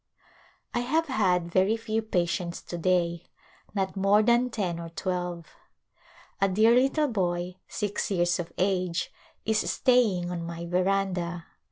I 0.73 0.79
have 0.79 1.05
had 1.05 1.51
very 1.51 1.77
few 1.77 2.01
patients 2.01 2.63
to 2.63 2.77
day— 2.79 3.25
not 3.75 3.95
more 3.95 4.23
than 4.23 4.49
ten 4.49 4.79
or 4.79 4.89
twelve. 4.89 5.49
A 6.41 6.49
dear 6.49 6.73
little 6.73 7.07
boy, 7.07 7.57
six 7.67 8.09
years 8.09 8.39
of 8.39 8.51
age, 8.57 9.11
is 9.45 9.59
staying 9.69 10.31
on 10.31 10.43
my 10.43 10.65
veranda. 10.65 11.45